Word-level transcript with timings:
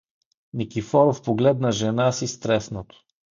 Никифоров 0.53 1.21
погледна 1.23 1.71
жена 1.71 2.11
си 2.11 2.27
стреснато. 2.27 3.03